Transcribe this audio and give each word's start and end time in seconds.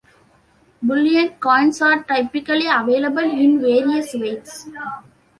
Bullion 0.81 1.35
coins 1.39 1.79
are 1.79 2.01
typically 2.05 2.65
available 2.65 3.19
in 3.21 3.61
various 3.61 4.15
weights. 4.15 4.65